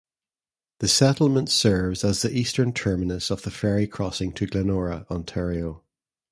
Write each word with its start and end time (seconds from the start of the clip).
The 0.79 0.87
settlement 0.87 1.51
serves 1.51 2.03
as 2.03 2.23
the 2.23 2.31
eastern 2.35 2.73
terminus 2.73 3.29
of 3.29 3.43
the 3.43 3.51
ferry 3.51 3.85
crossing 3.85 4.33
to 4.33 4.47
Glenora, 4.47 5.05
Ontario. 5.11 5.83